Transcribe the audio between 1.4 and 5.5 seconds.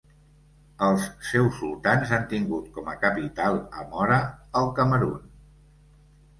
sultans han tingut com a capital a Mora al Camerun.